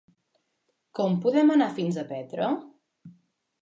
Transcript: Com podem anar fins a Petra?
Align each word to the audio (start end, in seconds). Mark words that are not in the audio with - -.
Com 1.01 1.19
podem 1.27 1.53
anar 1.59 1.69
fins 1.79 2.03
a 2.05 2.09
Petra? 2.17 2.53